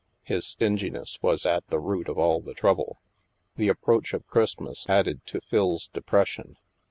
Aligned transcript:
His 0.23 0.47
stinginess 0.47 1.21
was 1.21 1.45
at 1.45 1.67
the 1.67 1.77
root 1.79 2.09
of 2.09 2.17
all 2.17 2.41
the 2.41 2.55
trouble. 2.55 3.03
The 3.55 3.67
approach 3.69 4.15
of 4.15 4.25
Christmas 4.25 4.89
added 4.89 5.21
to 5.27 5.41
Phil's 5.41 5.89
de 5.89 6.01
pression. 6.01 6.57